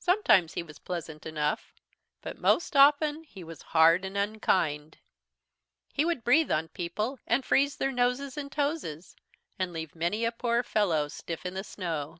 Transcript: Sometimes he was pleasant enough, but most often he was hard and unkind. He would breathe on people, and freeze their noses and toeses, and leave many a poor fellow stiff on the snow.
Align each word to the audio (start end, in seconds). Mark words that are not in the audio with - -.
Sometimes 0.00 0.54
he 0.54 0.62
was 0.64 0.80
pleasant 0.80 1.24
enough, 1.24 1.72
but 2.20 2.36
most 2.36 2.74
often 2.74 3.22
he 3.22 3.44
was 3.44 3.62
hard 3.62 4.04
and 4.04 4.16
unkind. 4.18 4.98
He 5.92 6.04
would 6.04 6.24
breathe 6.24 6.50
on 6.50 6.66
people, 6.66 7.20
and 7.28 7.44
freeze 7.44 7.76
their 7.76 7.92
noses 7.92 8.36
and 8.36 8.50
toeses, 8.50 9.14
and 9.60 9.72
leave 9.72 9.94
many 9.94 10.24
a 10.24 10.32
poor 10.32 10.64
fellow 10.64 11.06
stiff 11.06 11.46
on 11.46 11.54
the 11.54 11.62
snow. 11.62 12.18